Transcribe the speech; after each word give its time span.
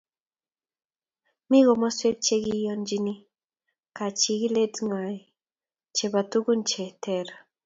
Mi 1.49 1.59
komoskwek 1.65 2.17
che 2.25 2.35
kiyoichini 2.43 3.13
kachikilet 3.97 4.75
ngwai 4.85 5.19
chebo 5.95 6.21
tukun 6.31 6.59
che 6.69 6.85
ter 7.03 7.27